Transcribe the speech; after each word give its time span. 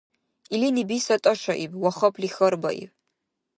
Илини 0.53 0.83
биса 0.89 1.15
тӀашаиб 1.23 1.71
ва 1.83 1.91
хапли 1.97 2.27
хьарбаиб: 2.35 2.91